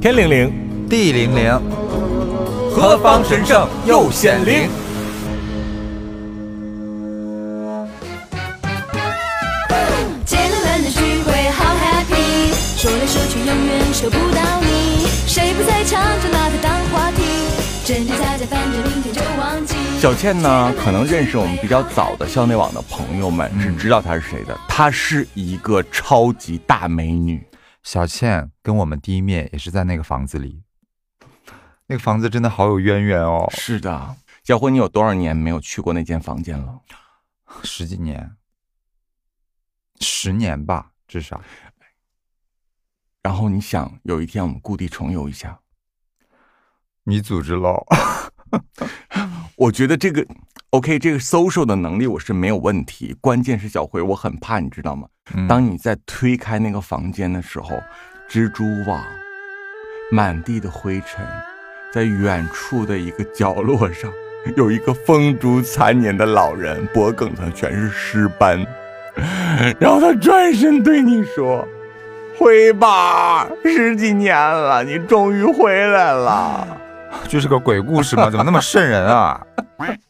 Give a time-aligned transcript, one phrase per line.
[0.00, 1.60] 天灵灵，地灵灵，
[2.70, 4.68] 何方神圣又显灵？
[10.24, 17.24] 简单短的聚会好 happy，说来说去永远收不到你，谁不在场就拿它当话题，
[17.84, 19.74] 真真假假反正明天就忘记。
[19.98, 24.56] 小倩呢，可能认识我们比较早的校内网的朋友们是知道她是谁的。
[24.68, 27.42] 她是一个超级大美女，
[27.90, 30.62] 小倩跟我们第一面也是在那个房子里，
[31.86, 34.14] 那个房子真的好有渊源哦，是的。
[34.44, 36.82] 小辉，你有多少年没有去过那间房间了？
[37.62, 38.36] 十几年，
[40.00, 41.40] 十年吧，至少。
[43.22, 45.60] 然后你想有一天我们故地重游一下？
[47.04, 47.86] 你组织喽。
[49.56, 50.26] 我觉得这个
[50.72, 53.16] OK，这个 social 的能力我是没有问题。
[53.22, 55.08] 关键是小辉，我很怕，你知道吗？
[55.48, 57.82] 当你在推开那个房间的时候，
[58.28, 59.02] 蜘蛛网、
[60.12, 61.26] 满地的灰尘，
[61.90, 64.12] 在远处的一个角落上，
[64.58, 68.62] 有一个风烛残年的老人，脖梗上全是尸斑，
[69.80, 71.66] 然后他转身对你说
[72.38, 76.68] ：“辉吧，十几年了，你终于回来了。”
[77.26, 78.28] 就是个鬼故事吗？
[78.28, 79.40] 怎么那么瘆人啊！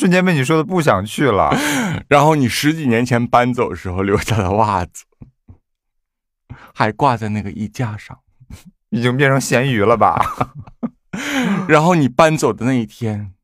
[0.00, 1.54] 瞬间被你说的不想去了。
[2.08, 5.04] 然后你十几年前搬走时候留下的袜子，
[6.72, 8.20] 还挂在那个衣架上，
[8.88, 10.18] 已经变成咸鱼了吧？
[11.68, 13.34] 然后你搬走的那一天，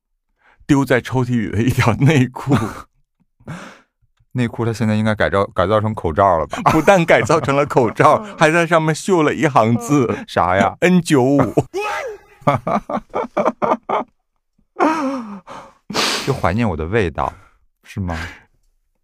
[0.66, 2.56] 丢在抽屉里的一条内裤，
[4.32, 6.58] 内裤它现在应该改造改造成口罩了吧？
[6.72, 11.52] 不但改造成了口罩，还在上面绣了一行字，啥呀？N 九五。
[16.26, 17.32] 就怀念我的味道，
[17.84, 18.18] 是吗？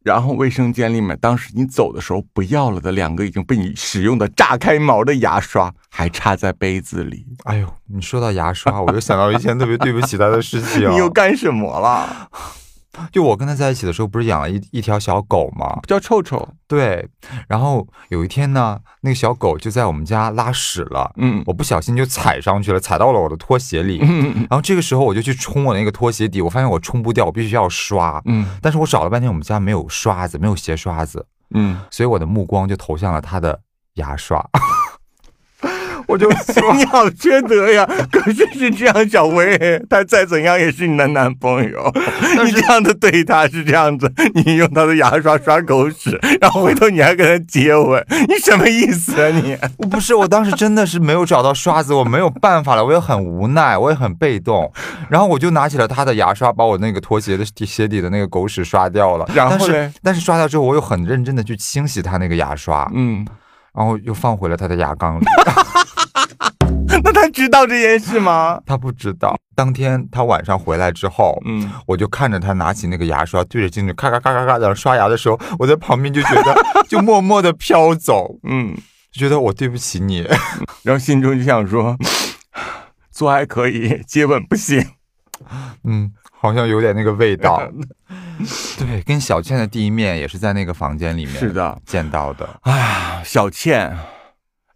[0.04, 7.24] 然后卫生间里面，当时你走的时候不要了的两个已经被你使用的炸开毛的牙刷，还插在杯子里。
[7.44, 10.80] 哎呦，你说到牙刷，我就想到一件特别对不起他的事情。
[10.90, 12.28] 你又干什么了？
[13.10, 15.80] 就我跟他在一起的时候，不是养了一一条小狗吗？
[15.86, 16.46] 叫臭臭。
[16.66, 17.08] 对，
[17.48, 21.12] 然后有一天呢，那个小狗就在我们家拉屎了。
[21.16, 23.98] 嗯，我不小心就踩上去了，踩到了我的拖鞋里。
[24.02, 28.20] 嗯然后这个时候我就去冲我那个拖鞋底，我发现我冲不掉，我必须要刷。
[28.26, 28.46] 嗯。
[28.60, 31.26] 但是我找了半天，我们家没有刷子，没有鞋刷子。
[31.54, 31.78] 嗯。
[31.90, 33.60] 所以我的目光就投向了他的
[33.94, 34.42] 牙刷。
[36.06, 37.88] 我就说 你好缺德呀！
[38.10, 41.92] 可是是这样，小薇，他再怎样也是你的男朋友。
[42.44, 49.56] 你这样的对他是这样子，你用他的牙刷刷狗屎，然后回头你还跟他接吻，你什么意思啊你？
[49.78, 54.72] 我不是，我当时真的是没有找到刷子，我没有办法了，我也很无奈，我也很被动，
[55.08, 59.26] 然后我就拿起了他的牙刷，把我那个拖鞋的鞋底的那个狗屎刷掉了。
[59.34, 59.92] 然后呢？
[60.02, 63.26] 但是刷掉之后，我又很认真的去清洗他那个牙刷，嗯，
[63.74, 65.24] 然后又放回了他的牙缸里。
[67.04, 68.60] 那他知道这件事吗？
[68.66, 69.36] 他不知道。
[69.54, 76.54] 当天他晚上回来之后，嗯，我就看着他拿起那个牙刷，对着镜子咔咔咔咔咔在刷牙的时候，我在旁边就觉得
[76.88, 78.74] 就默默的飘走，嗯，
[79.10, 80.26] 就觉得我对不起你，
[80.82, 81.96] 然后心中就想说，
[83.10, 84.84] 做爱可以，接吻不行，
[85.84, 87.62] 嗯，好像有点那个味道。
[88.78, 92.48] 对，跟小倩的第一面也是在那个房间里面，是的，见到的。
[92.62, 93.96] 哎呀，小倩。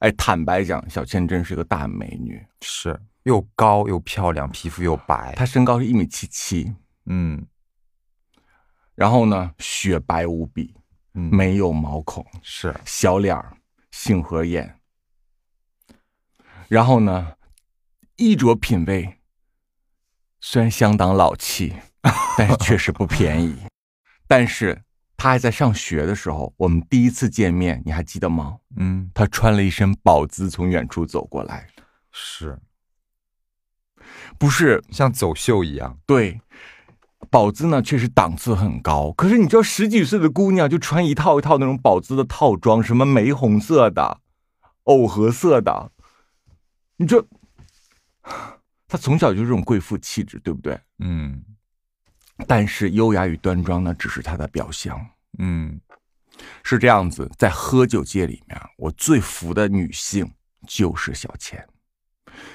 [0.01, 5.35] 哎，坦白讲，小倩真是个大美女，是又高又漂亮，皮肤又白。
[5.35, 6.75] 她身高是一米七七，
[7.07, 7.47] 嗯，
[8.95, 10.75] 然后呢，雪白无比，
[11.15, 13.57] 嗯没有毛孔，是小脸儿，
[13.91, 14.79] 杏核眼，
[16.69, 17.37] 然后呢，
[18.17, 19.19] 衣着品味
[20.41, 21.75] 虽然相当老气，
[22.37, 23.67] 但是确实不便宜，
[24.29, 24.83] 但是。
[25.17, 28.59] 他还在上学的时候，我们第一次见面，你还记得吗？
[28.77, 31.67] 嗯，他穿了一身宝姿从远处走过来，
[32.13, 32.59] 是，
[34.39, 35.99] 不是像走秀一样？
[36.05, 36.41] 对，
[37.31, 44.21] 宝姿呢确实档次很高，可是你知道十几岁的姑娘就穿一套一套那种宝姿的套装，什么玫红色的、
[44.85, 45.91] 藕荷色的，
[46.99, 47.27] 你这，
[48.87, 50.79] 她从小就这种贵妇气质，对不对？
[50.99, 51.43] 嗯。
[52.47, 55.01] 但是优雅与端庄呢，只是她的表象。
[55.39, 55.81] 嗯，
[56.63, 60.31] 是这样子，在喝酒界里面，我最服的女性
[60.67, 61.67] 就是小倩。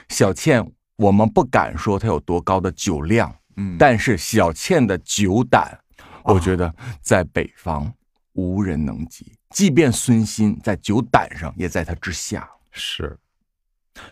[0.09, 0.63] 小倩，
[0.95, 5.79] 我们不敢说她有多高的酒量，嗯，但是小倩的酒胆，
[6.23, 7.93] 我觉得在北方
[8.33, 9.35] 无人能及。
[9.49, 12.49] 即便孙鑫在酒胆上也在她之下。
[12.71, 13.17] 是，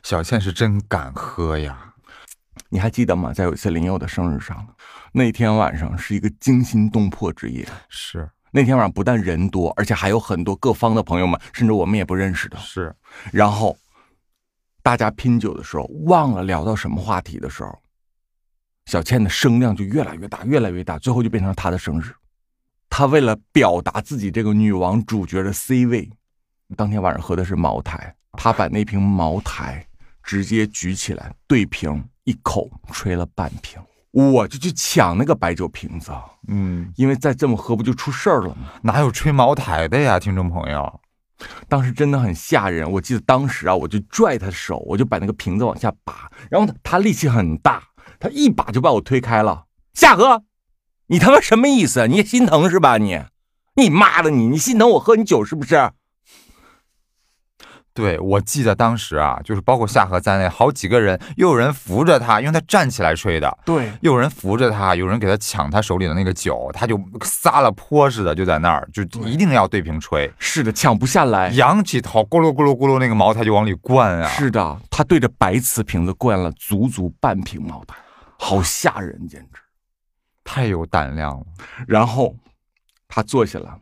[0.04, 1.94] 小倩是真敢喝呀。
[2.70, 3.32] 你还记得吗？
[3.34, 4.76] 在有一次林佑的生日上，
[5.14, 7.68] 那天晚上是一个惊心动魄之夜。
[7.88, 12.58] 是那天晚上不但人多，而且还有很多各方的朋友们，甚至我们也不认识的。
[12.58, 12.96] 是，
[13.32, 13.78] 然后
[14.82, 17.78] 大家拼酒的时候，忘了聊到什么话题的时候，
[18.86, 22.12] 小倩的声量就越来越大，越来越大，最后就变成她的生日。
[22.90, 26.10] 她为了表达自己这个女王主角的 C 位，
[26.76, 29.86] 当天晚上喝的是茅台，她把那瓶茅台
[30.24, 33.80] 直接举起来对瓶一口吹了半瓶。
[34.20, 36.12] 我就去抢那个白酒瓶子，
[36.48, 38.72] 嗯，因为再这么喝不就出事儿了吗？
[38.82, 41.00] 哪有吹茅台的呀，听众朋友，
[41.68, 42.90] 当时真的很吓人。
[42.92, 47.82] 我记得当时啊，我就拽他手，我就把那个瓶子往下拔，然后他力气很大，
[48.20, 49.66] 他一把就把我推开了。
[49.94, 50.44] 夏荷，
[51.08, 52.08] 你他妈什么意思？
[52.08, 52.98] 你也心疼是吧？
[52.98, 53.22] 你，
[53.76, 55.92] 你妈的你，你心疼我喝你酒是不是？
[58.00, 70.32] 对，我记得当时啊，就是包括夏荷在内，好几个人，又有人扶着他，因为他站起来吹的，对，又有人扶着他，有人给他抢他手里的那个酒，他就撒了泼似的就在那儿，就一定要对瓶吹。
[70.40, 74.30] 是的，抢不下来，扬起头，咕噜咕噜咕噜，那个茅台就往里灌啊。
[74.30, 77.98] 是的，他对着白瓷瓶子灌了足足半瓶茅台，
[78.38, 79.60] 好吓人，简直
[80.46, 81.46] 太有胆量了。
[81.86, 82.34] 然后
[83.10, 83.78] 他坐下了。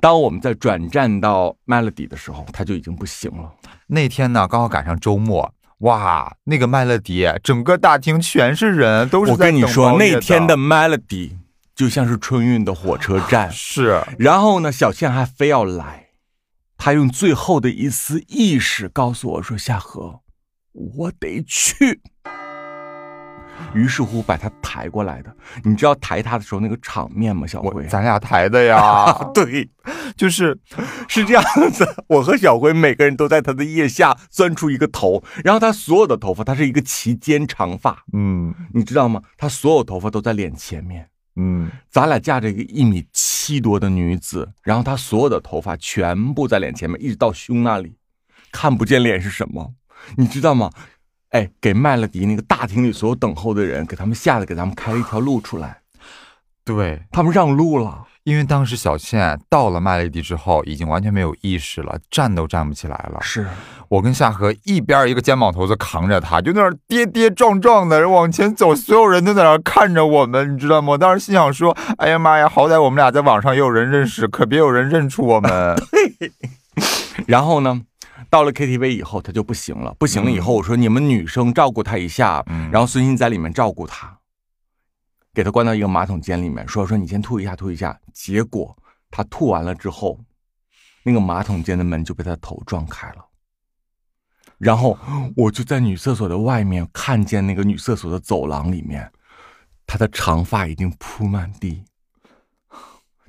[0.00, 3.52] 当我们在转战到 Melody 的时候，他就已经不行了。
[3.86, 11.32] 那天呢，刚好赶上周末，哇，那个 Melody，整个大厅全是人，都是我跟你说，那天的 Melody
[11.74, 13.50] 就像是春运的火车站。
[13.50, 14.02] 是。
[14.18, 16.08] 然后呢，小倩还非要来，
[16.76, 20.20] 她用最后的一丝意识告诉我说：“夏荷，
[20.72, 22.00] 我得去。”
[23.74, 25.34] 于是乎，把他抬过来的。
[25.62, 27.46] 你知道抬他的时候那个场面吗？
[27.46, 29.12] 小辉，咱俩抬的呀。
[29.34, 29.68] 对，
[30.16, 30.58] 就是
[31.08, 31.86] 是这样子。
[32.08, 38.04] 我和小辉每个人都在他的腋下钻出一个头，然后他所有的头发，他是一个齐肩长发。
[38.12, 39.20] 嗯，你知道吗？
[39.36, 41.08] 他所有头发都在脸前面。
[41.36, 47.96] 嗯，咱俩架着一个一米七多的女子，然后他所有的头发全部在脸前面，一直到胸那里，
[48.52, 49.74] 看不见脸是什么？
[50.16, 50.70] 你知道吗？
[51.34, 55.78] 哎，给麦乐迪那个大厅里所有等候的人，给他们吓得给咱们开了一条路出来。
[56.64, 63.18] 对他们让路了，因为当时小倩到了麦乐迪之后，已经完全没有意识了，站都站不起来了。
[63.20, 63.44] 是
[63.88, 70.92] 我跟夏荷一边一个肩膀头子扛着她，就那儿跌跌撞撞的往前走，所有人都在那看着我们，你知道吗？
[70.92, 75.76] 我当时心想说：“哎呀妈呀，好歹我们俩在网上也有人认识，可别有人认出我们。”
[77.26, 77.82] 然后呢？
[78.34, 79.94] 到了 KTV 以后，他就不行了。
[79.94, 84.18] 不行了以后，我说你们女生照顾他一下，然后孙鑫在里面照顾他，
[85.32, 87.96] 给他关到一个马桶间里面，说说你先吐一下，吐一下。
[88.12, 88.76] 结果
[89.08, 90.18] 他吐完了之后，
[91.04, 93.24] 那个马桶间的门就被他头撞开了。
[94.58, 94.98] 然后
[95.36, 99.08] 我就在女厕所的外面看见那个女厕所的走廊里面，
[99.86, 101.84] 他的长发已经铺满地。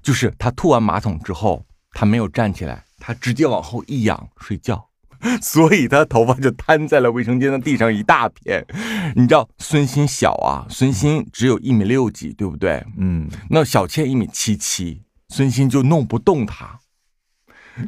[0.01, 4.89] 就是他吐完马桶之后，他没有站起来，他直接往后一仰睡觉。
[5.41, 8.65] 所以他头发就摊在了卫生间的地上一大片，
[9.15, 12.83] 你知道孙鑫小啊，孙鑫只有一米六几，对不对？
[12.97, 16.79] 嗯，那小倩一米七七，孙鑫就弄不动他，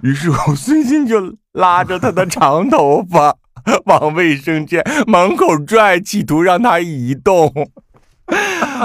[0.01, 3.35] 于是乎孙鑫就拉着他的长头发
[3.85, 7.53] 往卫生间门口拽，企图让他移动。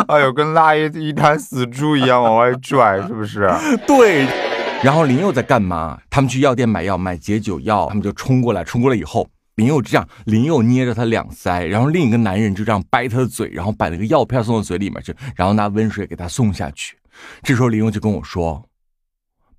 [0.07, 3.51] 哎呦，跟拉一一滩死猪一样往外拽，是不是？
[3.87, 4.52] 对。
[4.83, 6.01] 然后林佑在干嘛？
[6.11, 8.65] 他们去药店买药，买解酒药，他们就冲过来。
[8.65, 16.99] 冲过来以后，林佑这样，林佑捏着他两腮，然后另一个男人就这样掰他的嘴，然后把那个药片送到嘴里面去，然后拿温水给他送下去。
[17.43, 18.69] 这时候林佑就跟我说：“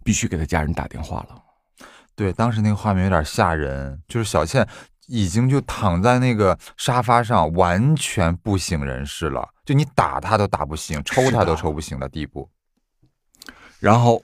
[0.04, 1.42] 必须给他家人打电话了。”
[2.16, 4.68] 对，当时那个画面有点吓人，就是小倩
[5.08, 12.50] 已经就躺在那个沙发上，完全不省人事了，就你打他都打不醒，抽他都抽不醒的地步。
[13.80, 14.22] 然后。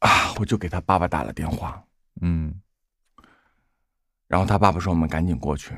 [0.00, 0.32] 啊！
[0.38, 1.82] 我就给他爸爸打了电话，
[2.20, 2.54] 嗯，
[4.28, 5.72] 然后他爸爸说：“我们赶紧过去。”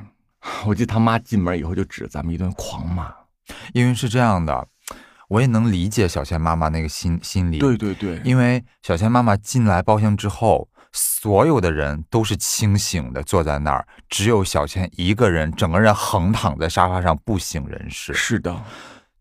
[0.67, 3.11] 我记得他妈进门以后就指着咱们一顿狂骂，
[3.73, 4.69] 因为是这样的，
[5.29, 7.59] 我也能理解小倩妈妈那个心心理。
[7.59, 18.13] 对对对，因为小倩妈妈进来包厢之后，所有的人都是清醒的坐在那儿，只有小倩一个人，整个人横躺在沙发上不省人事。
[18.13, 18.63] 是的，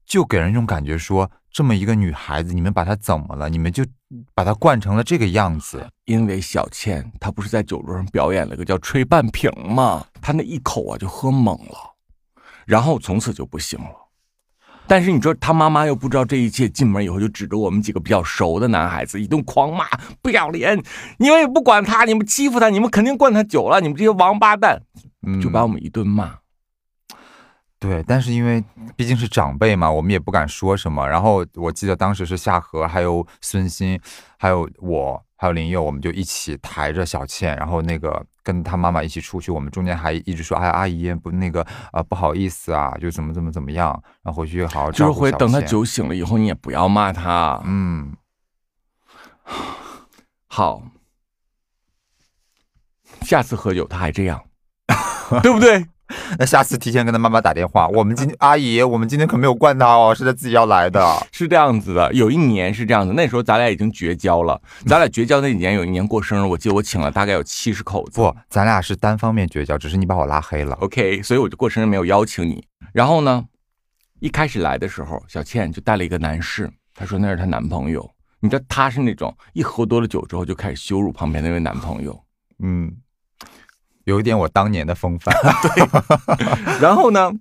[0.06, 1.32] 就给人一种感觉说。
[1.52, 3.50] 这么一个女孩子，你们把她怎么了？
[3.50, 3.84] 你们就
[4.34, 5.86] 把她惯成了这个样子。
[6.06, 10.06] 因为小倩她不是在酒桌上表演了个叫吹半瓶吗？
[10.22, 11.96] 她那一口啊就喝猛了，
[12.66, 13.92] 然后从此就不行了。
[14.88, 19.86] 但是你说她妈妈又不知道这一切，进门以后就指着我们几个比较熟的男孩子一顿狂骂，
[20.22, 20.82] 不要脸！
[21.18, 24.82] 你们也不管他，你们欺负他，你们肯定灌他酒了，你们这些王八蛋，
[25.42, 26.38] 就把我们一顿骂。
[27.80, 28.62] 对，但是因为
[28.98, 31.08] 毕竟是长辈嘛，我们也不敢说什么。
[31.08, 33.98] 然后我记得当时是夏荷，还有孙鑫，
[34.38, 39.50] 还有我，还有林佑，我们就一起抬着小倩，然后那个跟她妈妈一起出去。
[39.50, 43.92] 我们中间还一直说：“哎，阿姨不那个啊，不好意思啊，就怎么怎么怎么样。”
[44.24, 47.62] 然后回去好好照顾就是回等他酒醒了以后，你也不要骂他。
[47.64, 48.14] 嗯，
[50.48, 50.84] 好，
[53.22, 54.44] 下次喝酒他还这样，
[55.42, 55.88] 对不对？
[56.40, 57.88] 那下次提前跟他妈妈打电话。
[57.90, 61.00] 我们今天 阿姨，我们今天可没有惯他哦，是他自己要来的。
[61.32, 64.60] 是这样子的，有一年是这样子，那时候咱俩已经绝交了。
[64.86, 68.20] 咱俩绝交那几年，有一年过生日，我记得我请了大概有七十口子。
[68.20, 70.76] 不，咱俩是单方面绝交，只是你把我拉黑了。
[70.82, 72.66] OK，所以我就过生日没有邀请你。
[72.92, 73.46] 然后呢，
[74.20, 78.10] 一开始来的时候，小倩就带了一个男士，她说那是她男朋友。
[78.40, 82.20] 你知道她是那种一喝多了酒之后就开始羞辱旁边那位男朋友。
[82.64, 82.92] 嗯。
[84.10, 85.86] 有一点我当年的风范， 对。
[86.82, 87.32] 然后呢，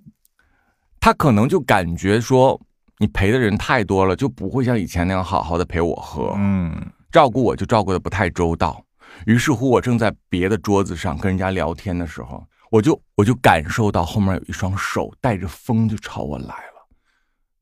[0.99, 2.59] 他可能就感觉说
[2.99, 6.71] 你陪的人太多了，就不会像以前那样好好的陪我喝，嗯，
[7.11, 8.81] 照顾我就照顾的不太周到。
[9.25, 16.87] 于是乎，我正在别的桌子上跟人家聊天的时候，我就我就感受到后面有一双手带着风就朝我来了。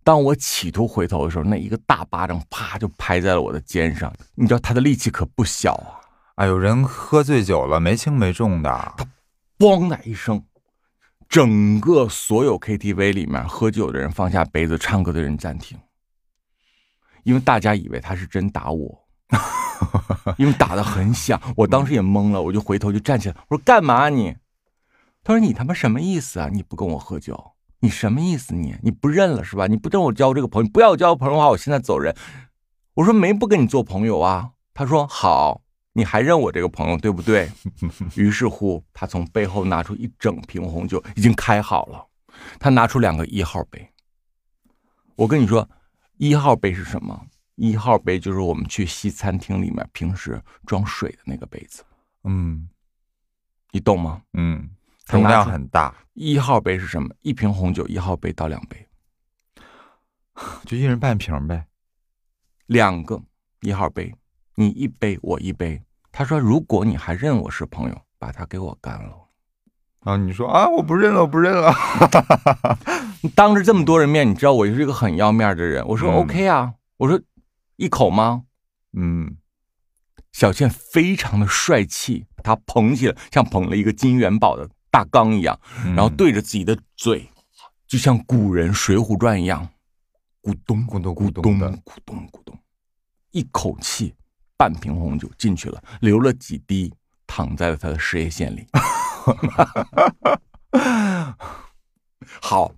[0.03, 4.13] 当我企图回头的时候，那一个大巴掌啪就拍在了我的肩上。
[4.35, 5.99] 你知道他的力气可不小啊。
[6.37, 9.07] 哎呦，人喝醉酒了，没轻没重的，他
[9.57, 10.43] 咣的一声，
[11.27, 15.79] 整个所有 KTV 里面喝酒的人放下杯子，唱歌的人暂停，
[17.23, 19.07] 因为大家以为他是真打我，
[20.37, 24.35] 因为打的很响，我当时也懵了，我就回头就站起来，我说干嘛你？
[25.23, 26.49] 他说你他妈什么意思啊？
[26.53, 28.53] 你不跟我喝酒，你什么意思？
[28.53, 29.65] 你你不认了是吧？
[29.65, 32.15] 你不跟我交这个朋友，不要交朋友的话，我现在走人。
[32.93, 34.51] 我说没不跟你做朋友啊。
[34.75, 35.63] 他说好。
[35.97, 37.49] 你还认我这个朋友对不对？
[38.15, 42.07] 于是乎，他从背后拿出一整瓶红酒，已经开好了。
[42.59, 43.91] 他拿出两个一号杯。
[45.15, 45.67] 我跟你说，
[46.17, 47.19] 一号杯是什么？
[47.55, 51.83] 一号杯就是我们去西餐厅里面平时装水的那个杯子。
[52.25, 52.69] 嗯，
[53.71, 54.21] 你懂吗？
[54.33, 54.69] 嗯，
[55.07, 55.95] 容量很大。
[56.13, 57.09] 一号杯是什么？
[57.21, 58.87] 一瓶红酒，一号杯倒两杯，
[60.63, 61.65] 就一人半瓶呗。
[62.67, 63.19] 两个
[63.61, 64.13] 一号杯，
[64.53, 65.81] 你一杯，我一杯。
[66.17, 69.29] 他说：“如果你还认我是朋友，把他给我干了。”
[70.01, 71.71] 啊，你说啊，我不认了，我不认了。
[73.35, 75.85] 当着这么多人面，你知道我是一个很要面的人。
[75.87, 77.21] 我说 OK 啊，我说
[77.75, 78.45] 一口吗？
[78.93, 79.37] 嗯。
[80.31, 85.59] 小倩非常的帅气，她捧起了像捧了一个金元宝的大缸一样，
[85.95, 87.29] 然后对着自己的嘴，
[87.87, 89.69] 就像古人《水浒传》一样，
[90.41, 91.59] 咕咚咕咚咕咚咕
[92.03, 92.57] 咚咕咚，
[93.29, 94.15] 一口气。
[94.57, 96.91] 半瓶红酒进去了，流了几滴，
[97.27, 98.67] 躺在了他的事业线里。
[102.41, 102.73] 好，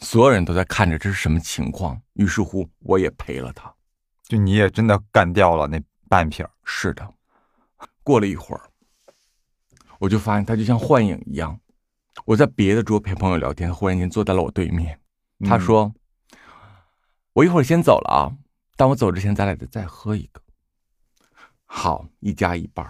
[0.00, 2.02] 所有人都在看着这是什么情况。
[2.14, 3.72] 于是乎，我也陪了他。
[4.24, 6.44] 就你也真的干掉了那半瓶。
[6.64, 7.14] 是的。
[8.02, 8.62] 过了一会儿，
[9.98, 11.60] 我就发现他就像幻影一样。
[12.24, 14.98] 我在别的桌陪朋友聊天，忽然间坐在了我对面。
[15.44, 15.94] 他说
[17.34, 18.34] ：“我一会儿先走了啊。”
[18.78, 20.40] 当我走之前，咱俩得再喝一个。
[21.66, 22.88] 好，一加一半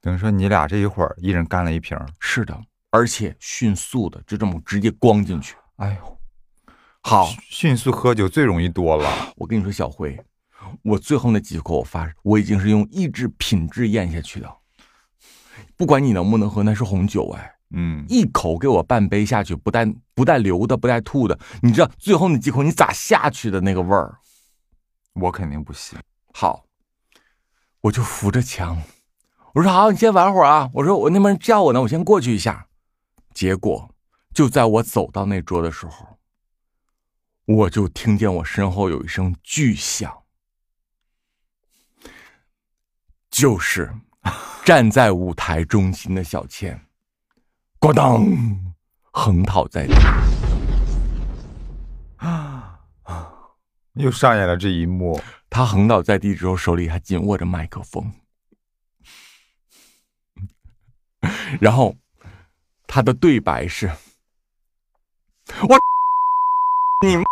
[0.00, 1.96] 等于说你俩这一会儿一人干了一瓶。
[2.18, 5.54] 是的，而且迅速的就这么直接咣进去。
[5.76, 6.18] 哎呦，
[7.00, 9.32] 好，迅速喝酒最容易多了。
[9.36, 10.20] 我跟你说，小辉，
[10.82, 14.52] 我最后那几口，我发我已经是用意志品质咽下去的。
[15.76, 17.54] 不管你能不能喝，那是红酒哎。
[17.70, 21.38] 嗯，一口给我半杯下去，不带不带流的，不带吐的。
[21.62, 24.18] 你知道最后那几口你咋下去的那个味儿？
[25.20, 25.98] 我肯定不行。
[26.32, 26.64] 好，
[27.80, 28.82] 我就扶着墙，
[29.54, 30.70] 我说好，你先玩会儿啊。
[30.74, 32.66] 我说我那边叫我呢，我先过去一下。
[33.34, 33.94] 结果
[34.34, 36.18] 就在我走到那桌的时候，
[37.44, 40.22] 我就听见我身后有一声巨响，
[43.30, 43.92] 就是
[44.64, 46.84] 站在舞台中心的小倩，
[47.80, 48.26] 咣当
[49.12, 49.94] 横倒在地。
[53.98, 58.12] 又上演了这一幕，他横倒在地之后，手里还紧握着麦克风，
[61.60, 61.96] 然后
[62.86, 63.88] 他的对白是
[65.68, 65.78] ：“我
[67.04, 67.24] 你们，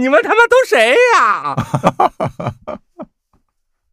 [0.00, 1.54] 你们他妈都谁呀？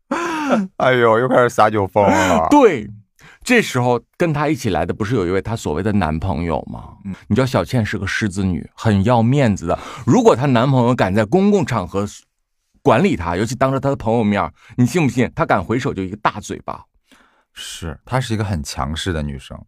[0.78, 2.48] ”哎呦，又开始撒酒疯了。
[2.50, 2.90] 对。
[3.44, 6.98] 这时候跟她一起来的不是有一位她所谓的男朋友吗？
[7.06, 9.78] 嗯，你知道小倩是个狮子女，很要面子的。
[10.06, 12.08] 如果她男朋友敢在公共场合
[12.82, 16.86] 管理她，尤其当着她的朋友面，你信不信她敢回手就一个大嘴巴？
[17.54, 19.60] 是她是一个很强势的女生，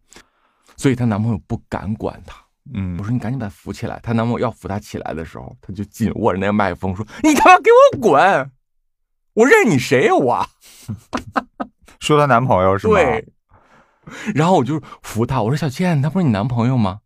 [0.76, 2.36] 所以她男朋友不敢管她。
[2.74, 4.00] 嗯，我说你赶紧把她扶起来。
[4.02, 8.50] 她男朋友要扶她起来的时候，她就紧握着那个麦克风说：“你他妈给我滚！
[9.34, 10.46] 我认你谁呀我？”
[12.00, 12.94] 说她男朋友是吗？
[12.94, 13.28] 对。
[14.34, 17.00] 然后我就扶他，我说：“小倩，他不是你男朋友吗？”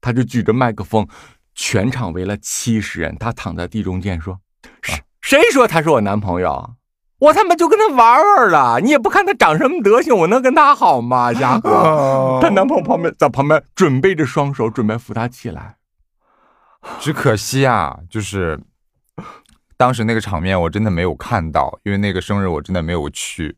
[0.00, 1.06] 他就举着麦克风，
[1.54, 4.40] 全场围了七十人，他躺在地中间说
[4.82, 6.74] ：“谁谁说他是我男朋友？”
[7.22, 11.32] 我他妈就跟他玩玩了，你也不看他长什么德行，我能跟他好吗？
[11.32, 15.76] 家伙，她男朋友旁边在旁边准备着双手，准备扶他起来。
[16.98, 18.60] 只可惜啊，就是
[19.76, 23.56] 当时那个场面我真的没有看到，因为那个生日我真的没有去。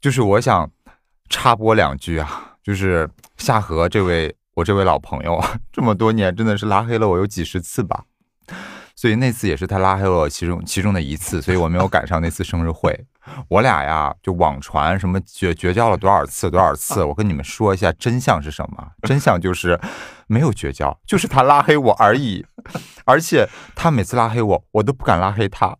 [0.00, 0.68] 就是我想
[1.28, 8.04] 插播两句啊，就是夏荷这位我这位老朋友， 这么多年真的是拉黑了我有几十次吧。
[8.96, 13.06] 所以那次也是他拉黑了我其中其中的一次，所以我没有赶上那次生日会。
[13.48, 18.86] 我俩呀就网传什么绝绝交了多少次多少次，我跟你们说一下真相是什么？
[19.02, 19.78] 真相就是
[20.28, 22.46] 没有绝交，就是他拉黑我而已。
[23.04, 25.76] 而且他每次拉黑我，我都不敢拉黑他，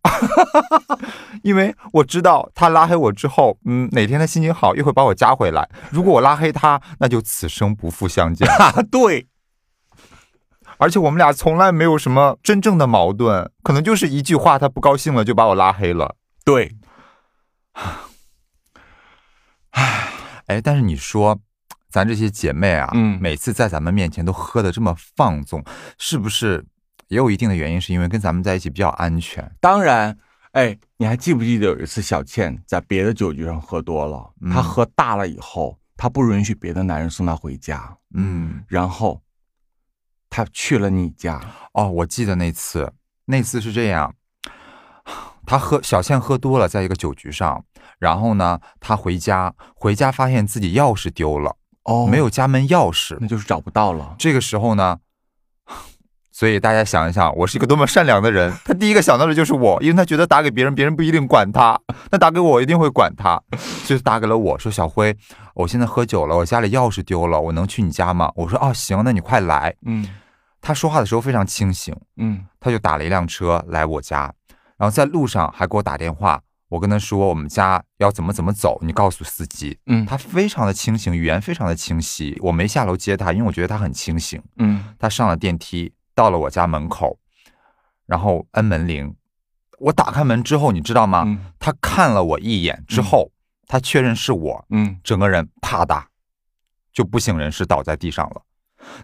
[1.45, 5.69] 因为我知道他拉黑我之后，嗯，哪天他心情好又会把我加回来。
[5.91, 8.49] 如果我拉黑他，那就此生不复相见。
[8.91, 9.29] 对。
[10.79, 16.17] 而且我们俩从来没有什么真正的矛盾，可能就是一句话，他不高兴了就把我拉黑了。
[16.45, 16.75] 对，
[19.71, 20.09] 唉，
[20.47, 21.39] 哎，但是你说，
[21.91, 25.63] 咱这些姐妹啊，嗯，每次在咱们面前都喝的这么放纵，
[25.97, 26.65] 是不是
[27.09, 27.81] 也有一定的原因？
[27.81, 29.55] 是因为跟咱们在一起比较安全？
[29.61, 30.19] 当然，
[30.54, 39.20] 哎，你还记不记得有一次小倩在别的酒局上喝多了，她喝大了以后，她不允许别的男人送她回家，嗯，然后。
[40.37, 41.40] 她去了你家。
[41.75, 42.92] 哦，我记得那次，
[43.26, 44.12] 那次是这样，
[45.46, 47.64] 她喝小倩喝多了，在一个酒局上，
[48.00, 54.16] 然后呢，她回家，回家发现自己钥匙丢了，哦，没有家门钥匙，那就是找不到了。
[54.18, 54.99] 这个时候呢，
[56.35, 63.41] 所以大家想一想，我是一个多么善良的人， 他第一个想到的就是我，因为他觉得打给别人，别人不一定管他，那打给我一定会管他，
[63.87, 65.17] 就打给了我说小辉，
[65.55, 68.32] 我现在喝酒了，我家里钥匙丢了，我能去你家吗？
[68.35, 70.04] 我说哦，行，那你快来，嗯。
[70.61, 74.32] 他说话的时候非常清醒，嗯，他就打了一辆车来我家，
[74.76, 87.19] 然后在路上还给我打电话，我跟他说我们家要怎么怎么走，你告诉司机，嗯，他非常的清醒，语言非常的清晰，我没下楼接他，因为我觉得他很清醒，嗯，他上了电梯，到了我家门口，
[88.07, 89.15] 然后摁门铃，
[89.79, 91.39] 我打开门之后，你知道吗？
[91.59, 93.33] 他看了我一眼之后，
[93.67, 96.05] 他确认是我，嗯，整个人啪嗒
[96.93, 98.43] 就不省人事倒在地上了。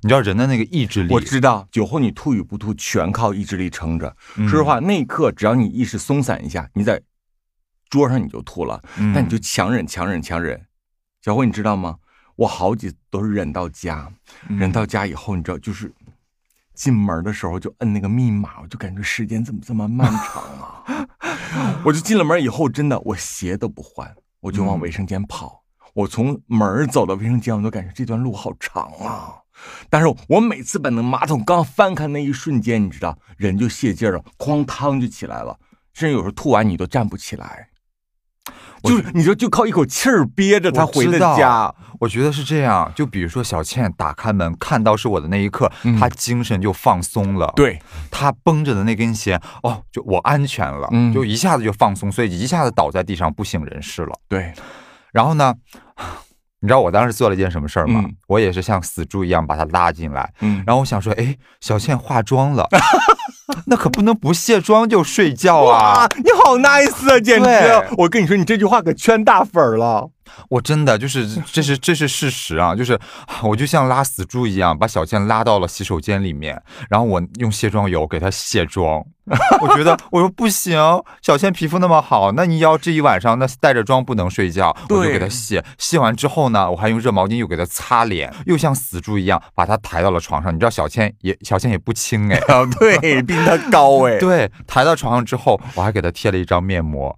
[0.03, 4.15] 你知道人的那个意志力，我知道酒后你吐与不吐全靠意志力撑着。
[4.37, 7.01] 说实话，那一刻只要你意识松散一下，你在
[7.89, 8.81] 桌上你就吐了，
[9.15, 10.67] 但你就强忍、强忍、强忍。
[11.23, 11.97] 小辉，你知道吗？
[12.37, 14.11] 我好几都是忍到家，
[14.49, 15.93] 忍到家以后，你知道，就是
[16.81, 20.83] 进门的时候就摁那个密码，我就感觉时间怎么这么漫长啊！
[21.85, 25.63] 我就进了门以后，真的我鞋都不换，我就往卫生间跑。
[25.93, 29.35] 我从门走到卫生间，我都感觉这段路好长啊。
[29.91, 35.59] 但是我每次把那马桶刚翻开那一瞬间，你知道，人就泄劲了，哐当就起来了，
[35.93, 37.69] 甚至有时候吐完你都站不起来，
[38.83, 41.73] 就是你说就靠一口气儿憋着他回的家。
[42.01, 47.79] 我觉得是这样，就比如说小倩打开门看到是我的那一刻，她精神就放松了，对。
[48.11, 54.13] 她绷着的那根弦，哦，就我安全了，就一下子就放松，所以一下子倒在地上不省人事了。
[54.29, 54.53] 对，
[55.13, 55.55] 然后呢？
[56.63, 58.05] 你知道我当时做了一件什么事儿吗？
[58.29, 62.69] 我也是像死猪一样把他拉进来，嗯，然后我想说，哎，小倩化妆了，
[63.67, 66.09] 那可不能不卸妆就睡觉啊！
[66.17, 67.95] 你好 nice 啊，简直！
[67.97, 70.09] 我跟你说，你这句话可圈大粉了。
[70.49, 72.75] 我真的就是， 这是这是事实啊！
[72.75, 72.99] 就是
[73.43, 79.05] 我就像拉死猪一样，把小倩拉到了洗手间里面，然后我用卸妆油给她卸妆。
[79.61, 80.77] 我觉得我说不行，
[81.23, 85.65] 小倩皮肤那么好，那你要这一晚上那带着妆不能睡觉，我就给她卸。
[85.79, 90.53] 卸完之后呢，我还用热毛巾又给她擦脸，又像死猪一样把她抬到了床上。
[90.53, 92.41] 你知道小倩也小倩也不轻哎，
[92.81, 94.19] 对，比她高哎。
[94.21, 97.17] 对，抬到床上之后，我还给她贴了一张面膜，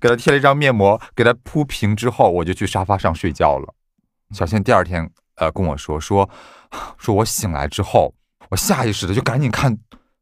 [0.00, 1.34] 给她贴了一张面膜，给她。
[1.42, 3.74] 铺平之后，我就去沙发上睡觉了。
[4.32, 6.28] 小倩第二天，呃，跟我说说，
[6.98, 8.12] 说我醒来之后，
[8.50, 9.78] 我下意识的就赶紧看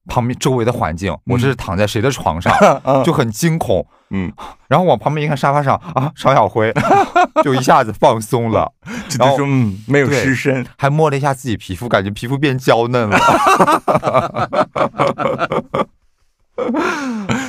[0.06, 2.52] 旁边周围的环境，我这是躺在谁的床上，
[3.04, 3.86] 就很惊恐。
[4.10, 4.30] 嗯，
[4.68, 6.72] 然后往旁边一看，沙发上啊，常小辉，
[7.42, 8.70] 就一下子放松了，
[9.18, 13.18] 然后嗯，没有失身，还摸了一下自己皮肤，感觉皮肤变娇嫩了。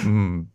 [0.06, 0.48] 嗯。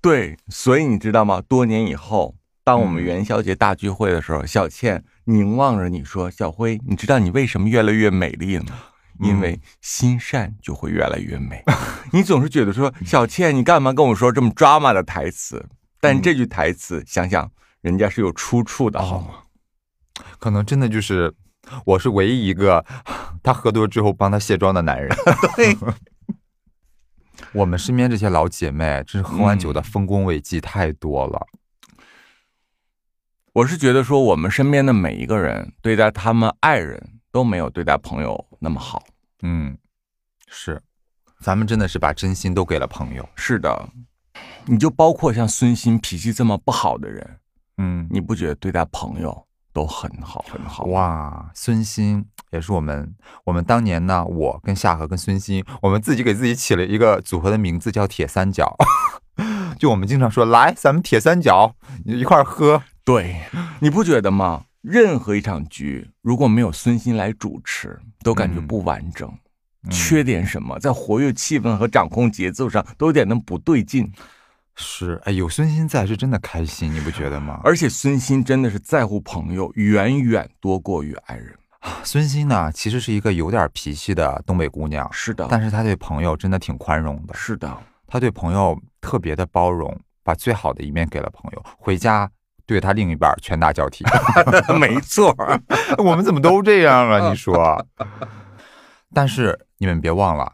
[0.00, 1.42] 对，所以你知道吗？
[1.48, 8.70] 多年以后，当我们元宵节大聚会的时候，小倩凝望着你说：“小辉，你知道你为什么越来越美丽了吗？
[9.20, 11.64] 因为心善就会越来越美。
[12.12, 15.66] 你总是觉得说，小倩，你干嘛跟我说这么 drama 的台词？
[16.00, 19.28] 但这句台词，想想人家是有出处的，好吗？
[20.38, 21.34] 可能真的就是
[21.84, 22.84] 我是唯一一个
[23.42, 25.10] 他喝多之后帮他卸妆的男人。
[25.56, 25.76] 对。”
[27.52, 31.46] 我们身边这些老姐妹，真是喝完酒的丰功伟绩太多了。
[33.54, 39.02] 我是觉得说，我们身边的每一个人对待他们爱人都没有对待朋友那么好。
[39.42, 39.76] 嗯，
[40.46, 40.80] 是，
[41.40, 43.28] 咱们真的是把真心都给了朋友。
[43.34, 43.88] 是的，
[44.66, 47.40] 你就包括像孙鑫脾气这么不好的人，
[47.78, 50.84] 嗯，你不觉得对待朋友都很好很好？
[50.84, 52.24] 哇，孙鑫。
[52.50, 58.76] 也是我们，我们当年呢，我跟夏荷跟孙鑫，我们自己给自己起了一个组合的名字，叫铁三角。
[59.78, 62.82] 就我们经常说，来，咱们铁三角一块喝。
[63.04, 63.40] 对，
[63.80, 64.64] 你不觉得吗？
[64.80, 69.30] 任何一场局如果没有孙鑫来主持，都感觉不完整，
[69.90, 74.10] 缺点什么，在活跃气氛和掌控节奏上都有点那不对劲。
[74.74, 77.60] 是，哎，有孙鑫在是真的开心，你不觉得吗？
[77.64, 81.52] 而且孙鑫真的是在乎朋友，远远多过于爱人。
[82.02, 92.28] 孙鑫呢，其实是一个有点脾气的东北姑娘，是的，但是她对朋友真的挺宽容的，是的，她对朋友特别的包容，把最好的一面给了朋友，回家
[92.66, 94.04] 对她另一半拳打脚踢，
[94.78, 95.34] 没错，
[95.98, 97.28] 我们怎么都这样啊？
[97.28, 97.86] 你说？
[99.14, 100.52] 但是你们别忘了，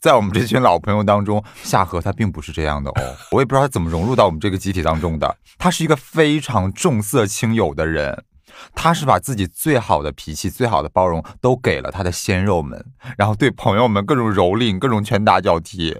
[0.00, 8.24] 在我们这群老朋友当中，夏荷她并不是这样的哦，我也不知道她怎么融入到我们这个集体当中的，她是一个非常重色轻友的人。
[8.74, 12.84] 他是把自己最好的脾气、最好的包容都给了他的鲜肉们，
[13.16, 15.96] 然后对朋友们各种蹂躏、各种拳打脚踢。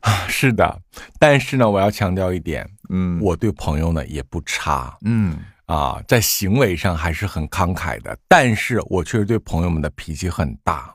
[0.00, 0.78] 啊，是的。
[1.18, 8.14] 但是呢，我要强调一点，嗯，我对朋友呢也不差，嗯，啊，在行为上还是很慷慨的。
[8.28, 10.94] 但是我确实对朋友们的脾气很大。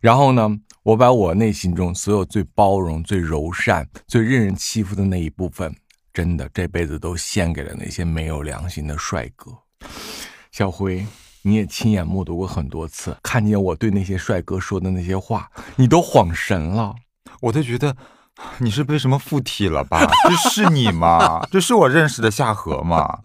[0.00, 0.50] 然后呢，
[0.82, 5.72] 我把我内心中所有最包容、最柔善、最任人欺负的那一部分，
[6.12, 9.52] 真的这辈子都献给了那些没有良心的帅哥。
[10.50, 11.06] 小辉，
[11.42, 16.94] 你也亲眼目睹过很多次，看见我对那些帅哥说的那些话，你都恍神了。
[17.42, 17.94] 我都觉得
[18.58, 20.00] 你是被什么附体了吧？
[20.24, 21.46] 这是你吗？
[21.50, 23.18] 这是我认识的夏荷吗？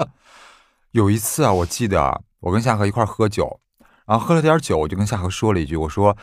[0.91, 3.61] 有一次啊，我记得我跟夏荷一块喝酒，
[4.05, 6.17] 然后喝了点酒，我就跟夏荷说了一句：“我说，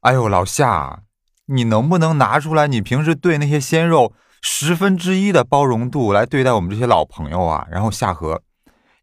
[0.00, 1.02] 哎呦，老夏，
[1.46, 4.12] 你能不能拿出来你平时对那些鲜肉
[4.42, 8.42] 十分之一的包容度来对待我们这些老朋友啊？”然后夏荷。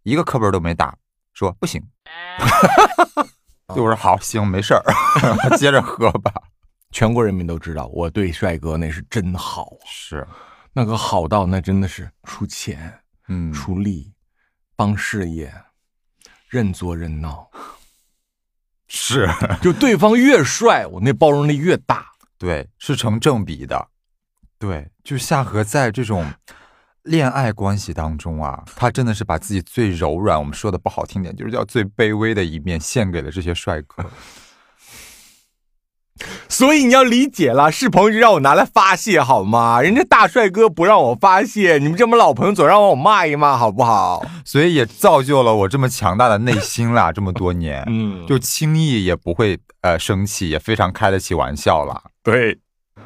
[0.06, 0.96] 一个课本都没打，
[1.34, 1.82] 说不行。
[3.74, 4.84] 就我说好行，没事儿，
[5.58, 6.32] 接着喝吧。
[6.94, 10.26] 全国人民都知道我对帅哥那是真好，是
[10.74, 14.14] 那个好到那真的是出钱，嗯，出力，
[14.76, 15.52] 帮事业，
[16.50, 17.50] 任做任闹。
[18.88, 19.28] 是，
[19.60, 22.06] 就对方越帅，我那包容力越大。
[22.38, 23.88] 对，是成正比的。
[24.60, 26.32] 对，就夏河在这种。
[27.06, 34.04] 恋爱关系当中啊，他真的是把自己最柔软，我们说的不好听点，就是叫最卑微的一面献给了这些帅哥。
[36.48, 39.82] 所以你要理解了，是朋友就让我拿来发泄好吗？
[39.82, 44.26] 人家大帅哥不让我发泄，你们这么老朋友总让我骂一骂好不好？
[44.46, 52.02] 所以也造就了我这么强大的内心啦，这么多年， 嗯，就轻易也不会呃生气，也非常开得起玩笑了。
[52.24, 52.60] 对。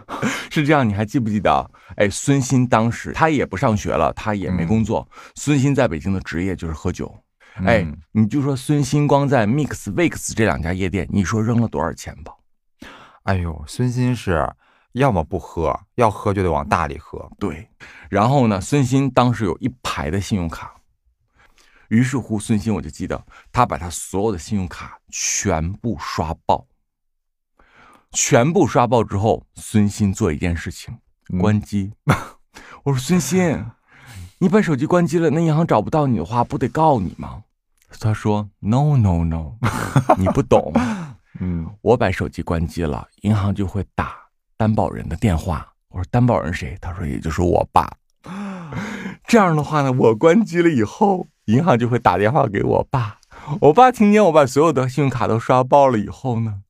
[0.50, 1.70] 是这样，你还记不记得？
[2.00, 5.06] 哎，孙鑫当时他也不上学了，他也没工作。
[5.36, 7.14] 孙鑫在北京的职业就是喝酒。
[7.66, 12.34] 哎，你就说孙鑫光在 Mix、Vix 这两家夜店，你说扔了多少钱吧？
[13.24, 14.50] 哎呦，孙鑫是
[14.94, 17.30] 要么不喝，要喝就得往大里喝。
[17.38, 17.68] 对，
[18.10, 20.74] 然后呢，孙鑫当时有一排的信用卡，
[21.90, 26.66] 于是乎，孙鑫我就记得他把他所有的信用卡全部刷爆。
[28.14, 30.98] 全部刷爆之后，孙鑫做一件事情，
[31.38, 31.94] 关机。
[32.84, 33.66] 我说孙鑫，
[34.40, 37.44] 你把手机关机了，那银行找不到你的话，不得告你吗？
[38.00, 39.56] 他说 No No No，
[40.18, 40.72] 你不懂。
[41.42, 44.16] 嗯，我把手机关机了，银行就会打
[44.58, 45.68] 担保人的电话。
[45.90, 46.78] 我说担保人谁？
[46.82, 47.92] 他说也就是我爸。
[49.26, 53.20] 这样的话呢，我关机了以后，银行就会打电话给我爸。
[53.62, 56.62] 我爸听见我把所有的信用卡都刷爆了以后呢？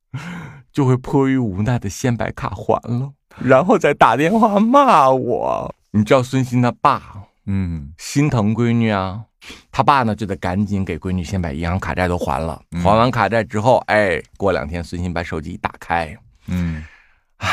[0.72, 5.76] 就会迫于无奈的先把卡还了，然后再打电话骂我。
[5.92, 9.24] 你知道孙鑫他爸，嗯，心疼闺女啊，
[9.72, 12.62] 他爸呢就得赶紧给闺女先把银行卡债都还了。
[12.84, 16.16] 还完卡债之后，哎，过两天孙鑫把手机一打开，
[16.48, 16.84] 嗯，
[17.38, 17.48] 啊，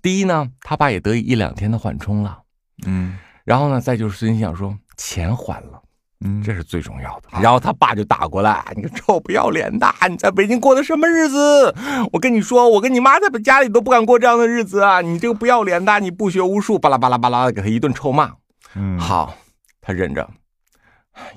[0.00, 2.38] 第一呢，他爸也得以一两天的缓冲了，
[2.86, 5.81] 嗯，然后呢，再就是孙鑫想说钱还了，
[6.24, 7.40] 嗯，这是最重要的。
[7.40, 11.74] 然后他爸就打过来，你个臭不要脸的，你在北京过的什么日子？
[12.12, 15.00] 我跟你说，我跟你妈在家里都不敢过这样的日子啊！
[15.00, 18.30] 你这个不要脸的，你不学无术，巴拉巴拉巴拉的给他一顿臭骂。
[18.74, 19.34] 嗯，好，
[19.80, 20.28] 他忍着，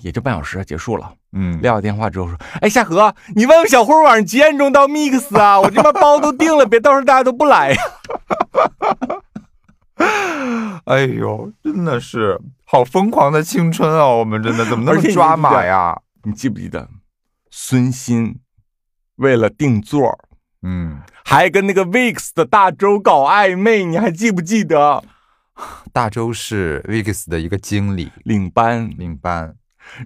[0.02, 1.12] 也就半小时结束了。
[1.34, 5.60] 嗯，撂下电话之后说：“哎，夏荷，你问问小辉晚上几点钟到 Mix 啊？
[5.60, 7.78] 我这边包都定了，别到时候大家都不来呀。”
[10.86, 14.08] 哎呦，真的是好疯狂的青春啊！
[14.08, 16.00] 我们真的怎么那么抓马呀？
[16.24, 16.90] 你记不记得
[17.50, 18.36] 孙鑫
[19.16, 20.20] 为了定座，
[20.62, 23.84] 嗯，还跟那个 VIX 的大周搞暧昧？
[23.84, 25.04] 你还记不记得？
[25.94, 29.56] 大周是 VIX 的一个经理，领班，领班。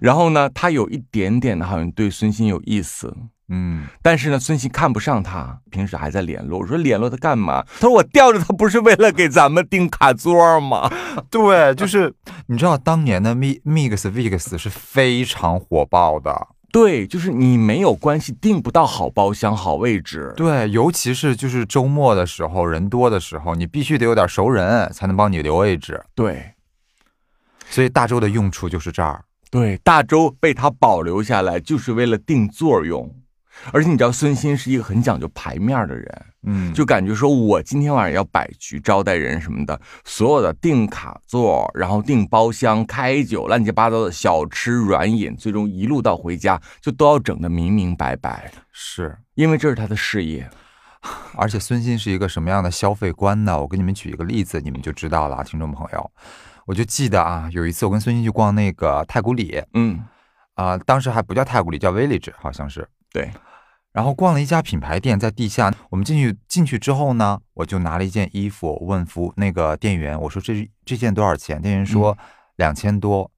[0.00, 3.16] 然后呢，他有一点点的，好像对孙鑫有意思，
[3.52, 6.60] 嗯，但是呢，孙鑫看不上他，平时还在联络。
[6.60, 7.64] 我说联络他干嘛？
[7.80, 10.88] 他说我吊着他不是为了给咱们订卡座吗？
[11.28, 12.14] 对，就是
[12.46, 16.46] 你知道当年的 Mi Mix VIX 是非常火爆的。
[16.72, 20.32] 对，就是你没有关系订不到好包厢、好位置。
[20.36, 26.00] 对，尤其是就是周末的时候，人多的时候，你必须得有点熟人才能帮你留位置。
[26.14, 26.52] 对，
[27.68, 29.24] 所以大周的用处就是这儿。
[29.50, 33.12] 对，大周被他保留下来，就是为了定座用。
[33.72, 48.50] 而且你知道，孙鑫是一个很讲究牌面的人，嗯，就感觉说我今天晚上要摆局招待人什么的，所有的订卡座，然后订包厢、开酒、乱七八糟的小吃软饮，最终一路到回家，就都要整得明明白白。
[48.72, 50.48] 是因为这是他的事业，
[51.36, 53.60] 而且孙鑫是一个什么样的消费观呢？
[53.60, 56.10] 我给你们举一个例子，你们就知道了，听众朋友。
[56.66, 60.00] 我就记得啊，有一次我跟孙鑫去逛那个太古里，嗯，
[60.54, 62.88] 啊，当时还不叫太古里，叫 Village，好像是。
[63.12, 63.28] 对。
[63.92, 65.72] 然后逛了一家品牌店，在地下。
[65.90, 71.60] 我们进去进去之后呢，我就拿了一件衣服，问服那个店员，我说这这件多少钱？
[71.60, 72.16] 店员说
[72.56, 73.30] 两千多。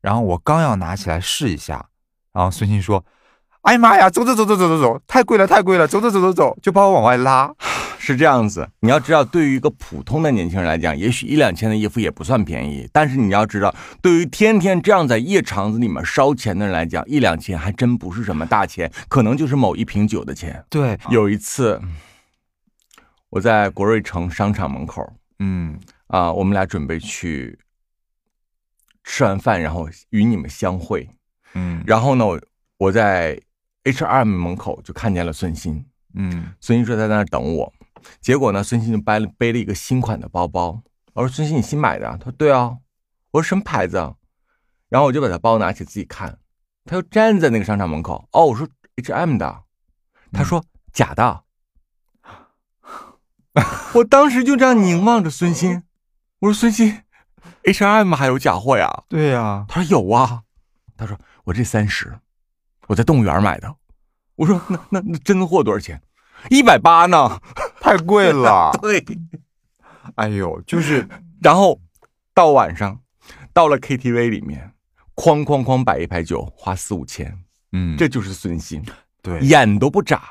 [0.00, 1.88] 然后我刚要拿起来试一下，
[2.32, 3.04] 然后孙鑫说
[3.62, 7.52] ：“哎呀妈呀，走走走走走走走，太贵了太贵了，走走走走走，就把我往外拉。
[8.04, 12.88] ”是这样子，你要知道，对于一个普通的年轻人来讲，也许一两千的衣服也不算便宜。
[12.92, 20.64] 但是你要知道，对于天天这样在夜场子里面烧钱的人来讲，一两千还真不是什么大钱，可能就是某一瓶酒的钱。
[20.68, 21.80] 对，有一次
[23.30, 27.56] 我在国瑞城商场门口，嗯啊，我们俩准备去
[29.04, 31.08] 吃完饭，然后与你们相会，
[31.54, 32.40] 嗯，然后呢，我
[32.78, 33.40] 我在
[33.84, 37.72] H R M 门口就看见了孙鑫，嗯，孙鑫说他在那等我。
[38.20, 40.82] 结果呢，孙鑫就背了背了一个新款的包包。
[41.14, 42.78] 我说：“孙鑫，你新买的？”他说：“对啊。”
[43.32, 43.96] 我说：“什么牌子？”
[44.88, 46.38] 然后我就把他包拿起自己看，
[46.84, 48.28] 他就站在那个商场门口。
[48.32, 49.62] 哦，我说：“H&M 的。”
[50.32, 51.42] 他说：“假的。”
[53.94, 55.82] 我当时就这样凝望着孙鑫，
[56.40, 57.04] 我说：“孙鑫
[57.64, 59.66] ，H&M 还有假货呀？”对呀。
[59.68, 60.42] 他说：“有啊。”
[60.96, 62.18] 他说：“我这三十，
[62.92, 63.74] 我在动物园买的。”
[64.36, 66.00] 我说：“那那那真货多少钱？”
[66.50, 67.40] 一百八呢，
[67.80, 68.70] 太贵了。
[68.82, 69.04] 对，
[70.16, 71.08] 哎呦，就是，
[71.40, 71.80] 然后
[72.34, 73.00] 到晚上，
[73.52, 74.72] 到了 KTV 里面，
[75.14, 77.38] 哐哐哐摆一排酒，花四五千，
[77.72, 78.82] 嗯，这就是孙鑫，
[79.22, 80.22] 对，眼都不眨，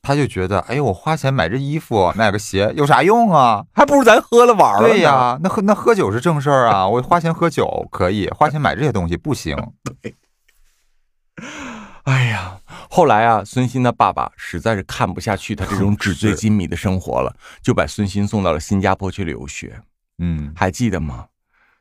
[0.00, 3.66] 他就觉得，哎呦，我花钱买这衣服，买个鞋有啥用啊？
[3.74, 4.88] 还不如咱喝了玩了。
[4.88, 9.54] 对呀，那喝那喝酒是正事儿啊，我花钱喝酒可以，花钱买这些东西不行。
[10.00, 10.14] 对，
[12.04, 12.60] 哎呀。
[12.90, 19.82] 后来啊，孙鑫的爸爸实在是看不下去他这种纸醉金迷的生活了，就把孙鑫送到了新加坡去留学。
[20.18, 21.26] 嗯，还记得吗？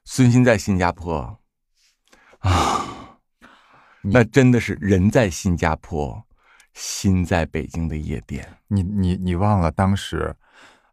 [0.06, 1.40] 孙鑫在新加坡
[2.40, 3.20] 啊，
[4.02, 6.26] 那真的是人在新加坡，
[6.74, 8.58] 心在北京的夜店。
[8.68, 10.36] 你你你忘了当时？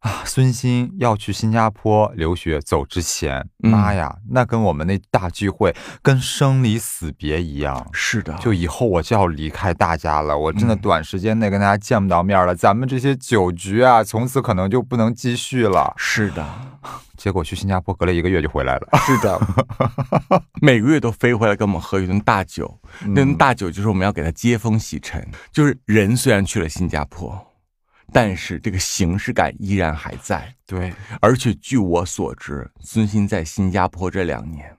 [0.01, 7.87] 啊，孙鑫要去新加坡留学，走之前，妈呀，那跟我们那大聚会，跟生离死别一样。
[7.93, 15.93] 是的，就以后我就要离开大家了，我真的短时间内跟大家见不到面了，咱们这些酒局啊，从此可能就不能继续了。
[15.99, 16.47] 是的，
[17.19, 18.89] 结果去新加坡隔了一个月就回来了。
[19.07, 19.39] 是的，
[20.63, 27.39] 每个月都飞回来跟我们喝一顿大酒，那顿大酒就是我们要给他接风洗尘，就是人虽然去了新加坡。
[28.13, 30.93] 但是这个形式感依然还在，对。
[31.21, 34.77] 而且据我所知，孙鑫在新加坡这两年，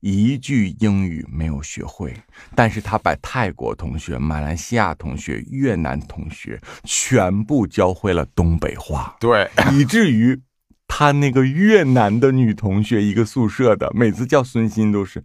[0.00, 2.14] 一句英语没有学会，
[2.54, 10.40] 但是他把泰国同学、马来西亚同学、越南同学全部教会了东北话，对， 以至于
[10.86, 15.24] 他那个越南的女同学，一个宿舍的，每次叫孙鑫都是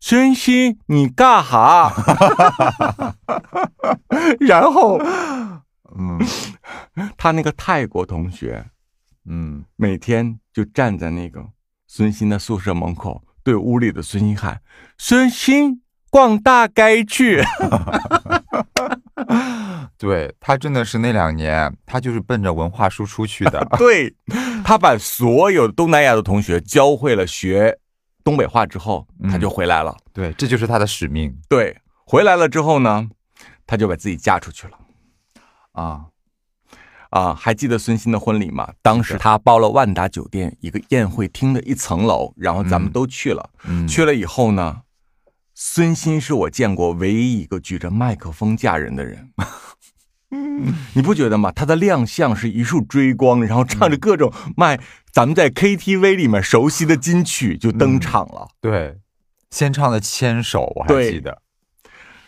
[0.00, 1.92] 孙鑫，你干哈？
[4.40, 4.98] 然后。
[5.96, 6.18] 嗯，
[7.16, 8.64] 他那个泰国同学，
[9.26, 11.46] 嗯，每天就站在那个
[11.86, 14.60] 孙鑫的宿舍门口，对屋里的孙鑫喊
[14.98, 17.42] ：“孙鑫，逛大街去。
[19.98, 23.66] ”对他真的是那两年，他就是奔着文化输出去的。
[23.78, 24.14] 对
[24.62, 27.78] 他把所有东南亚的同学教会了学
[28.22, 29.96] 东北话之后，他就回来了。
[30.12, 31.34] 对，这就是他的使命。
[31.48, 33.08] 对，回来了之后呢，
[33.66, 34.78] 他就把自己嫁出去了。
[35.76, 36.06] 啊。
[37.10, 38.68] 啊，还记得孙鑫的婚礼吗？
[38.82, 43.48] 当时他包了万达酒店一个宴会厅的一层楼，然后咱们都去了。
[43.88, 44.82] 去了以后呢，
[45.54, 49.30] 孙鑫是我见过唯一一个举着麦克风嫁人的人。
[50.32, 51.52] 嗯你不觉得吗？
[51.52, 54.78] 他的亮相是一束追光，然后唱着各种卖
[55.12, 58.48] 咱们在 KTV 里面熟悉的金曲就登场了。
[58.60, 58.98] 对，
[59.50, 61.40] 先唱的《牵手》，我还记得。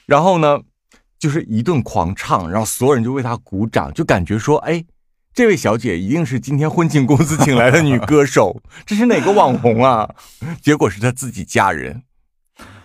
[0.06, 0.60] 然后呢？
[1.18, 4.84] 就是一顿狂唱，然后所有人就为她鼓掌，就感觉说：“哎，
[5.34, 10.08] 这位小姐一定是今天婚庆公司请来的女歌手，这是哪个网红啊？”
[10.62, 12.02] 结果是她自己嫁人。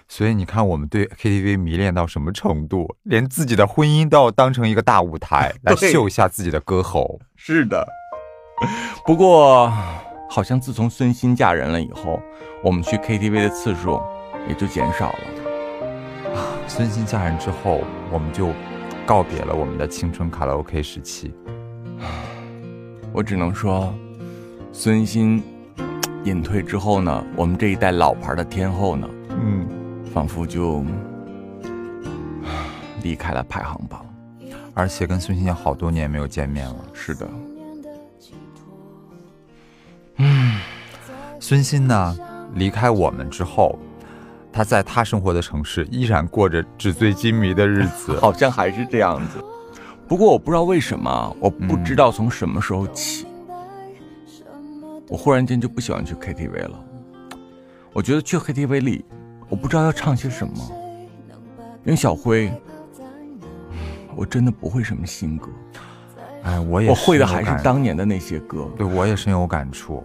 [0.07, 7.19] 所以你看，我们对 KTV 迷恋到什么程度，连自己的婚姻都要当成一个大舞台 来秀一下自己的歌喉。
[7.35, 7.87] 是的。
[9.05, 9.73] 不过，
[10.29, 12.19] 好像自从孙欣嫁人了以后，
[12.63, 13.99] 我们去 KTV 的次数
[14.47, 15.42] 也就减少了。
[16.67, 18.51] 孙欣嫁人之后，我们就
[19.05, 21.31] 告别了我们的青春卡拉 OK 时期。
[23.11, 23.93] 我只能说，
[24.71, 25.43] 孙欣
[26.23, 29.67] 隐退之后呢，我们这一代老牌的天后呢，嗯，
[30.11, 30.83] 仿佛就
[33.03, 34.03] 离开了排行榜，
[34.73, 36.75] 而且跟孙欣好多年没有见面了。
[36.91, 37.29] 是的，
[40.17, 40.59] 嗯，
[41.39, 42.17] 孙欣呢，
[42.55, 43.77] 离开我们之后。
[44.53, 49.43] 他在他生活的城市依然过着纸醉金迷的日子， 好像还是这样子。
[50.07, 53.25] 不过我不知道为什么，我不知道从什么时候起，
[55.09, 56.79] 我忽然间就不喜欢去 KTV 了。
[57.91, 59.03] 我觉得去 KTV 里，
[59.49, 60.53] 我不知道要唱些什么。
[61.83, 62.51] 因为小辉，
[64.15, 65.49] 我真的不会什么新歌。
[66.43, 68.69] 哎，我也我会的还是当年的那些歌。
[68.77, 70.03] 对我也深有感触。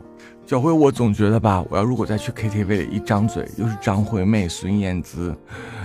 [0.48, 5.36] 小辉，我总觉得吧，我要如果再去 KTV 一张嘴又是张惠妹、孙燕姿，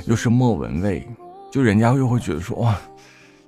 [0.05, 1.05] 又是莫文蔚，
[1.51, 2.73] 就人家又会觉得说哇，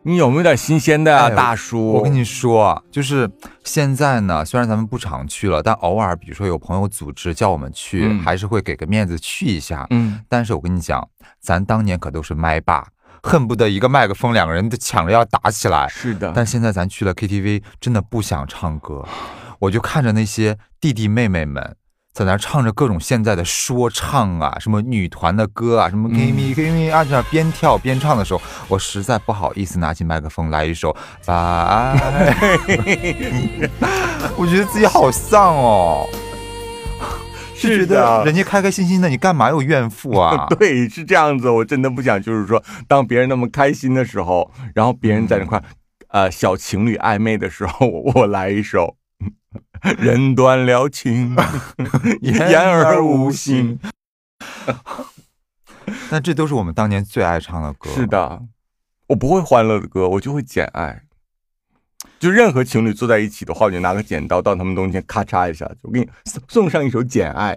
[0.02, 1.94] 你有没有点新鲜的啊，大叔？
[1.94, 3.32] 我跟你说，就是
[3.64, 9.88] 现在呢，虽然咱们不常去了，但偶尔比如说有朋友组织叫我们去，还是会给个面子去一下。
[9.92, 11.08] 嗯，但是我跟你讲，
[11.40, 12.86] 咱当年可都是麦霸，
[13.24, 15.88] 恨不得一个麦克风两个人都抢着要打起来。
[15.88, 19.02] 是的，但现在咱去了 KTV，真的不想唱歌。
[19.60, 21.76] 我就看着那些弟弟妹妹们
[22.14, 31.34] 在那唱着各种现在的说唱啊，什么女团的歌啊，什么 Give me Give me 啊，这样边跳边唱的时候，我实在不好意思拿起麦克风来一首拜。
[34.38, 36.08] 我觉得自己好丧哦，
[37.54, 40.48] 是的，人家开开心心的，你干嘛有怨妇啊？
[40.58, 45.62] 对，是这样子，我真的不想，就是说，当别人那么开心的时候，然后别人在那块
[46.10, 48.96] 呃小情侣暧昧的时候，我来一首。
[49.98, 51.36] 人断了情，
[52.22, 53.80] 言而无信。
[56.10, 57.90] 但这都是我们当年最爱唱的歌。
[57.92, 58.42] 是的，
[59.08, 61.04] 我不会欢乐的歌，我就会简爱。
[62.18, 67.56] 就任何情侣坐在一起的话，我就拿个剪刀到他们中间，咔嚓一下，我给你送送上一首《简爱》。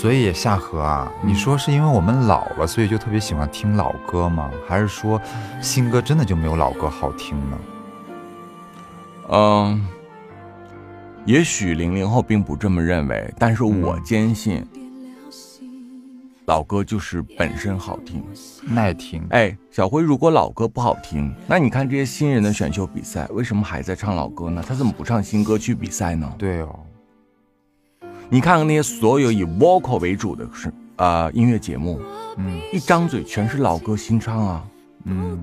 [0.00, 4.48] 所以夏荷啊，你说是因为我们老了，所以就特别喜欢听老歌吗？
[4.68, 5.20] 还是说
[5.60, 7.58] 新歌真的就没有老歌好听呢？
[9.30, 9.84] 嗯，
[11.24, 14.64] 也许零零后并不这么认为，但是我坚信，
[16.46, 18.24] 老歌就是本身好听、
[18.62, 19.26] 耐听。
[19.30, 24.62] 哎，小辉，如果老歌不好听，那你看这些新人的选秀比赛，为什么还在唱老歌呢？
[24.64, 26.32] 他怎么不唱新歌去比赛呢？
[26.38, 26.78] 对哦。
[28.30, 31.98] 你看看那些所有以 vocal 为主的是呃音乐节目，
[32.36, 34.64] 嗯，一张嘴全是老歌新唱啊，
[35.04, 35.42] 嗯，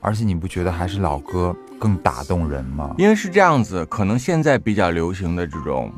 [0.00, 2.94] 而且你不觉得还是老歌更打动人吗？
[2.96, 5.92] 因为是这样子，可能现在比较流行的这种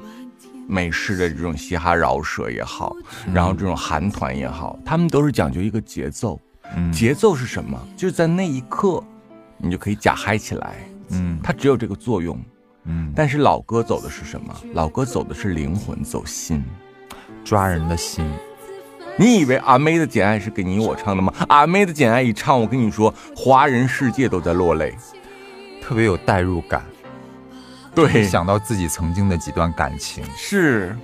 [0.66, 2.96] 美式的这种嘻哈饶舌也好，
[3.32, 6.40] 然后这种韩团也好，他们都是讲究一个节奏，
[6.92, 7.80] 节奏是什么？
[7.96, 9.00] 就是在那一刻，
[9.58, 10.74] 你就可以假嗨起来，
[11.10, 12.36] 嗯，它只有这个作用。
[12.84, 14.54] 嗯，但是老歌走的是什么？
[14.72, 16.64] 老歌走的是灵魂，走心，
[17.44, 18.30] 抓人的心。
[19.16, 21.32] 你以为阿妹的《简爱》是给你我唱的吗？
[21.48, 24.94] 阿妹的《简爱》一唱，我跟你说，华人世界都在落泪，
[25.80, 26.84] 特别有代入感。
[27.94, 30.24] 对，想到自己曾经的几段感情。
[30.36, 30.96] 是。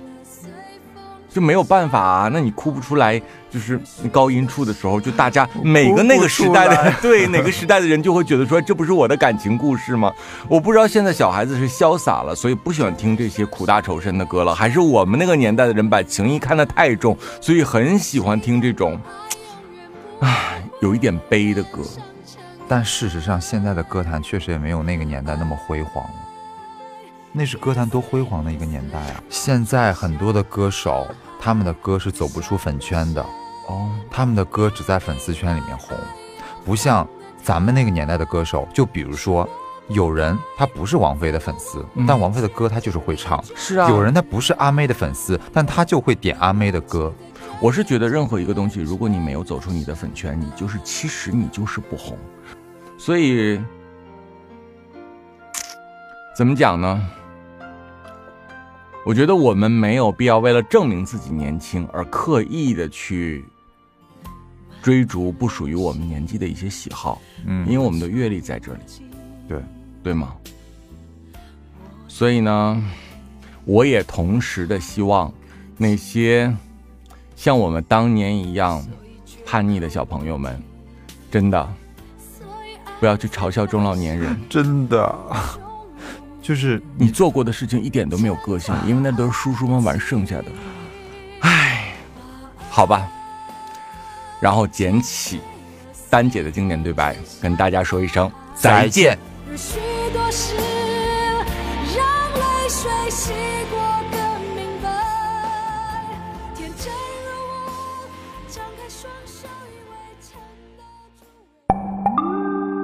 [1.33, 2.29] 就没有办法啊。
[2.31, 3.19] 那你哭不出来，
[3.49, 3.79] 就是
[4.11, 10.11] 高音处的时候，就大家每个那个时代的 对哪个时代的人就会觉得说，这不是我的感情故事吗？
[10.47, 18.99] 我不知道现在小孩子是潇洒了，所以不喜欢听这些苦大仇深的歌了，还是我们那个年代的人把情谊看得太重，所以很喜欢听这种，
[20.19, 21.81] 唉，有一点悲的歌。
[22.67, 26.20] 但事实上，现在的歌坛确实也没有那个年代那么辉煌了。
[27.33, 29.23] 那是歌坛多辉煌的一个年代啊！
[29.29, 31.07] 现在很多的歌手，
[31.39, 33.21] 他们的歌是走不出粉圈的
[33.69, 35.97] 哦，他们的歌只在粉丝圈里面红，
[36.65, 37.07] 不像
[37.41, 38.67] 咱们那个年代的歌手。
[38.73, 39.47] 就比如说，
[39.87, 43.41] 有人他不是王菲的粉丝，但王菲的歌他就是会唱。
[43.55, 47.13] 是啊，有人他不是阿妹的粉丝，但他就会点阿妹的歌。
[47.61, 52.17] 我是觉得任何一个东西，如果你没有走出你的粉圈，你就是其实你就是不红。
[52.97, 53.61] 所以，
[56.35, 57.01] 怎么讲呢？
[59.03, 63.43] 我觉得我们没有必要为了证明自己年轻而刻意的去
[64.81, 68.79] 追逐不属于我们年纪的一些喜好，嗯，因为我们的阅历在这里，
[69.47, 69.59] 对
[70.03, 70.35] 对吗？
[72.07, 72.83] 所以呢，
[73.65, 75.33] 我也同时的希望
[75.77, 76.55] 那些
[77.35, 78.85] 像我们当年一样
[79.45, 80.61] 叛逆的小朋友们，
[81.31, 81.73] 真的。
[82.99, 85.15] 不要去嘲笑中老年人， 真的，
[86.41, 90.45] 就是你做过的事情一点都没有个性，因为那都是叔叔们玩剩下的。
[91.41, 91.93] 唉，
[92.69, 93.07] 好吧。
[94.39, 95.39] 然后捡起
[96.09, 99.17] 丹姐的经典对白，跟大家说一声再见。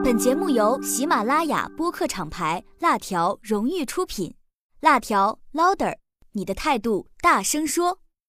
[0.07, 4.33] 本节目由喜马拉雅播客厂牌辣条荣誉出品，
[4.79, 5.97] 辣条 louder，
[6.31, 7.99] 你的态度大声说。